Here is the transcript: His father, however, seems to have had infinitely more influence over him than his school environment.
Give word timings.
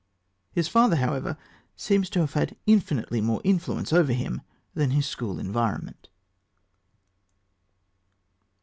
His 0.51 0.67
father, 0.67 0.95
however, 0.95 1.37
seems 1.75 2.09
to 2.09 2.21
have 2.21 2.33
had 2.33 2.55
infinitely 2.65 3.21
more 3.21 3.39
influence 3.43 3.93
over 3.93 4.13
him 4.13 4.41
than 4.73 4.89
his 4.89 5.05
school 5.05 5.37
environment. 5.37 6.09